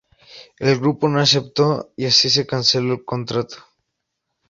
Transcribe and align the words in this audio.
El 0.57 0.79
grupo 0.79 1.07
no 1.07 1.19
aceptó 1.19 1.91
y 1.95 2.07
así 2.07 2.31
se 2.31 2.47
canceló 2.47 2.93
el 2.93 3.05
contrato. 3.05 3.57